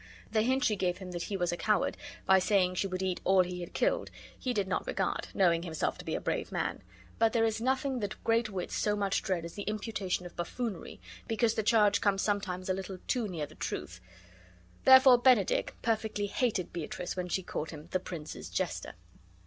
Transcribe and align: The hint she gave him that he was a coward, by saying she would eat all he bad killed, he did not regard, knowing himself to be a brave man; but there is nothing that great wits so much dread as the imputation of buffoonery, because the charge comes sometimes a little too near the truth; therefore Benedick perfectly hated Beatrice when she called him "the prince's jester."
The 0.31 0.41
hint 0.41 0.63
she 0.63 0.75
gave 0.75 0.97
him 0.97 1.11
that 1.11 1.25
he 1.25 1.37
was 1.37 1.51
a 1.51 1.55
coward, 1.57 1.95
by 2.25 2.39
saying 2.39 2.73
she 2.73 2.87
would 2.87 3.03
eat 3.03 3.21
all 3.23 3.43
he 3.43 3.63
bad 3.63 3.75
killed, 3.75 4.09
he 4.35 4.51
did 4.51 4.67
not 4.67 4.87
regard, 4.87 5.27
knowing 5.35 5.61
himself 5.61 5.99
to 5.99 6.05
be 6.05 6.15
a 6.15 6.19
brave 6.19 6.51
man; 6.51 6.81
but 7.19 7.33
there 7.33 7.45
is 7.45 7.61
nothing 7.61 7.99
that 7.99 8.23
great 8.23 8.49
wits 8.49 8.75
so 8.75 8.95
much 8.95 9.21
dread 9.21 9.45
as 9.45 9.53
the 9.53 9.61
imputation 9.61 10.25
of 10.25 10.35
buffoonery, 10.35 10.99
because 11.27 11.53
the 11.53 11.61
charge 11.61 12.01
comes 12.01 12.23
sometimes 12.23 12.67
a 12.67 12.73
little 12.73 12.97
too 13.07 13.27
near 13.27 13.45
the 13.45 13.53
truth; 13.53 14.01
therefore 14.85 15.19
Benedick 15.19 15.75
perfectly 15.83 16.25
hated 16.25 16.73
Beatrice 16.73 17.15
when 17.15 17.29
she 17.29 17.43
called 17.43 17.69
him 17.69 17.87
"the 17.91 17.99
prince's 17.99 18.49
jester." 18.49 18.95